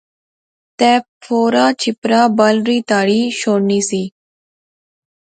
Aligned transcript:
تہ 0.77 0.91
فورا 1.23 1.65
چھپرا 1.81 2.21
بل 2.37 2.57
ری 2.67 2.77
تہری 2.89 3.21
شوڑنی 3.39 3.79
سی 3.89 4.03